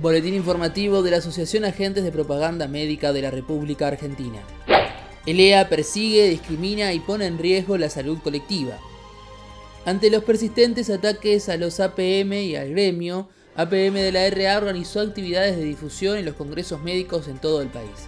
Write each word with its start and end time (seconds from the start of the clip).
Boletín 0.00 0.34
informativo 0.34 1.02
de 1.02 1.10
la 1.10 1.16
Asociación 1.16 1.64
Agentes 1.64 2.04
de 2.04 2.12
Propaganda 2.12 2.68
Médica 2.68 3.12
de 3.12 3.20
la 3.20 3.32
República 3.32 3.88
Argentina. 3.88 4.38
ELEA 5.26 5.68
persigue, 5.68 6.28
discrimina 6.28 6.92
y 6.92 7.00
pone 7.00 7.26
en 7.26 7.36
riesgo 7.36 7.76
la 7.76 7.90
salud 7.90 8.18
colectiva. 8.22 8.78
Ante 9.84 10.08
los 10.08 10.22
persistentes 10.22 10.88
ataques 10.88 11.48
a 11.48 11.56
los 11.56 11.80
APM 11.80 12.32
y 12.34 12.54
al 12.54 12.70
gremio, 12.70 13.28
APM 13.56 13.94
de 13.94 14.12
la 14.12 14.30
RA 14.30 14.58
organizó 14.58 15.00
actividades 15.00 15.56
de 15.56 15.64
difusión 15.64 16.16
en 16.16 16.26
los 16.26 16.36
congresos 16.36 16.80
médicos 16.80 17.26
en 17.26 17.40
todo 17.40 17.60
el 17.60 17.68
país. 17.68 18.06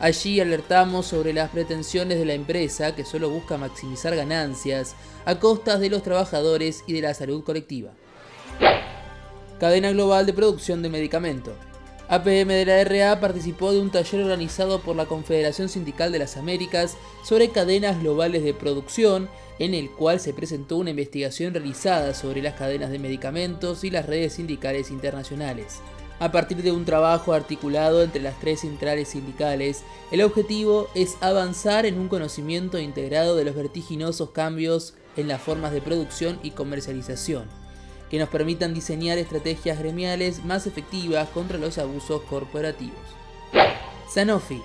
Allí 0.00 0.40
alertamos 0.40 1.06
sobre 1.06 1.32
las 1.32 1.50
pretensiones 1.50 2.18
de 2.18 2.24
la 2.24 2.34
empresa 2.34 2.96
que 2.96 3.04
solo 3.04 3.30
busca 3.30 3.56
maximizar 3.56 4.16
ganancias 4.16 4.96
a 5.26 5.38
costas 5.38 5.78
de 5.78 5.90
los 5.90 6.02
trabajadores 6.02 6.82
y 6.88 6.92
de 6.92 7.02
la 7.02 7.14
salud 7.14 7.44
colectiva 7.44 7.92
cadena 9.58 9.90
global 9.92 10.26
de 10.26 10.32
producción 10.32 10.82
de 10.82 10.88
medicamento. 10.88 11.52
APM 12.08 12.48
de 12.48 12.66
la 12.66 12.84
RA 12.84 13.18
participó 13.18 13.72
de 13.72 13.80
un 13.80 13.90
taller 13.90 14.22
organizado 14.22 14.80
por 14.80 14.94
la 14.94 15.06
Confederación 15.06 15.70
Sindical 15.70 16.12
de 16.12 16.18
las 16.18 16.36
Américas 16.36 16.98
sobre 17.24 17.48
cadenas 17.48 17.98
globales 18.00 18.44
de 18.44 18.52
producción, 18.52 19.28
en 19.58 19.72
el 19.72 19.90
cual 19.90 20.20
se 20.20 20.34
presentó 20.34 20.76
una 20.76 20.90
investigación 20.90 21.54
realizada 21.54 22.12
sobre 22.12 22.42
las 22.42 22.54
cadenas 22.54 22.90
de 22.90 22.98
medicamentos 22.98 23.84
y 23.84 23.90
las 23.90 24.04
redes 24.04 24.34
sindicales 24.34 24.90
internacionales. 24.90 25.78
A 26.20 26.30
partir 26.30 26.62
de 26.62 26.72
un 26.72 26.84
trabajo 26.84 27.32
articulado 27.32 28.02
entre 28.02 28.20
las 28.22 28.38
tres 28.38 28.60
centrales 28.60 29.08
sindicales, 29.08 29.82
el 30.12 30.22
objetivo 30.22 30.88
es 30.94 31.16
avanzar 31.22 31.86
en 31.86 31.98
un 31.98 32.08
conocimiento 32.08 32.78
integrado 32.78 33.34
de 33.34 33.44
los 33.44 33.54
vertiginosos 33.54 34.30
cambios 34.30 34.94
en 35.16 35.26
las 35.26 35.40
formas 35.40 35.72
de 35.72 35.80
producción 35.80 36.38
y 36.42 36.50
comercialización 36.50 37.63
que 38.14 38.20
nos 38.20 38.28
permitan 38.28 38.74
diseñar 38.74 39.18
estrategias 39.18 39.76
gremiales 39.76 40.44
más 40.44 40.68
efectivas 40.68 41.28
contra 41.30 41.58
los 41.58 41.78
abusos 41.78 42.22
corporativos. 42.30 42.94
Sanofi. 44.08 44.62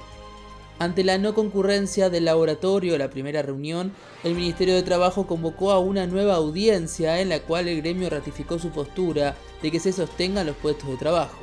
Ante 0.77 1.03
la 1.03 1.17
no 1.17 1.33
concurrencia 1.33 2.11
del 2.11 2.25
laboratorio 2.25 2.93
a 2.93 2.99
la 2.99 3.09
primera 3.09 3.41
reunión, 3.41 3.91
el 4.23 4.35
Ministerio 4.35 4.75
de 4.75 4.83
Trabajo 4.83 5.25
convocó 5.25 5.71
a 5.71 5.79
una 5.79 6.05
nueva 6.05 6.35
audiencia 6.35 7.21
en 7.21 7.29
la 7.29 7.39
cual 7.39 7.67
el 7.67 7.81
gremio 7.81 8.11
ratificó 8.11 8.59
su 8.59 8.69
postura 8.69 9.35
de 9.63 9.71
que 9.71 9.79
se 9.79 9.93
sostengan 9.93 10.45
los 10.45 10.55
puestos 10.55 10.87
de 10.87 10.97
trabajo. 10.97 11.41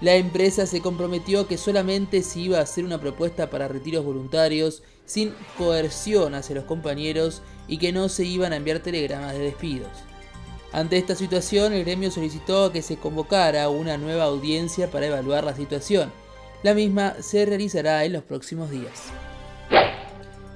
La 0.00 0.16
empresa 0.16 0.66
se 0.66 0.80
comprometió 0.80 1.46
que 1.46 1.56
solamente 1.56 2.24
se 2.24 2.40
iba 2.40 2.58
a 2.58 2.62
hacer 2.62 2.84
una 2.84 3.00
propuesta 3.00 3.48
para 3.48 3.68
retiros 3.68 4.04
voluntarios 4.04 4.82
sin 5.06 5.32
coerción 5.56 6.34
hacia 6.34 6.56
los 6.56 6.64
compañeros 6.64 7.42
y 7.68 7.78
que 7.78 7.92
no 7.92 8.08
se 8.08 8.24
iban 8.24 8.52
a 8.52 8.56
enviar 8.56 8.80
telegramas 8.80 9.34
de 9.34 9.38
despidos. 9.38 9.92
Ante 10.72 10.98
esta 10.98 11.14
situación, 11.14 11.72
el 11.72 11.84
gremio 11.84 12.10
solicitó 12.10 12.72
que 12.72 12.82
se 12.82 12.98
convocara 12.98 13.68
una 13.70 13.96
nueva 13.96 14.24
audiencia 14.24 14.90
para 14.90 15.06
evaluar 15.06 15.44
la 15.44 15.56
situación. 15.56 16.12
La 16.62 16.74
misma 16.74 17.14
se 17.20 17.46
realizará 17.46 18.04
en 18.04 18.12
los 18.12 18.22
próximos 18.22 18.70
días. 18.70 19.04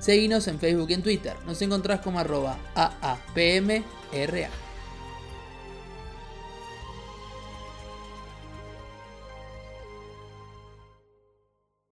Seguinos 0.01 0.49
en 0.49 0.59
Facebook 0.59 0.91
y 0.91 0.95
en 0.95 1.03
Twitter. 1.03 1.35
Nos 1.47 1.63
encontrás 1.63 2.01
como 2.01 2.19
arroba 2.19 2.59
AAPMRA. 2.75 4.51